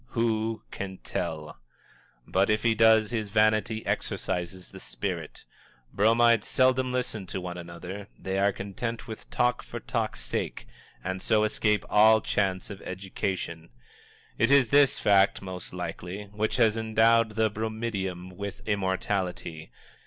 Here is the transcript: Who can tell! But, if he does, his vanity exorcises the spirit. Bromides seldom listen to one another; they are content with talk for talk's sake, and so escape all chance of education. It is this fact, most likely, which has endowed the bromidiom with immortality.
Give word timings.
Who 0.17 0.63
can 0.71 0.97
tell! 1.03 1.59
But, 2.25 2.49
if 2.49 2.63
he 2.63 2.73
does, 2.73 3.11
his 3.11 3.29
vanity 3.29 3.83
exorcises 3.85 4.71
the 4.71 4.79
spirit. 4.79 5.43
Bromides 5.93 6.47
seldom 6.47 6.91
listen 6.91 7.27
to 7.27 7.39
one 7.39 7.55
another; 7.55 8.07
they 8.17 8.39
are 8.39 8.51
content 8.51 9.07
with 9.07 9.29
talk 9.29 9.61
for 9.61 9.79
talk's 9.79 10.21
sake, 10.21 10.65
and 11.03 11.21
so 11.21 11.43
escape 11.43 11.85
all 11.87 12.19
chance 12.19 12.71
of 12.71 12.81
education. 12.81 13.69
It 14.39 14.49
is 14.49 14.69
this 14.69 14.97
fact, 14.97 15.39
most 15.43 15.71
likely, 15.71 16.23
which 16.33 16.55
has 16.55 16.77
endowed 16.77 17.35
the 17.35 17.51
bromidiom 17.51 18.35
with 18.35 18.67
immortality. 18.67 19.69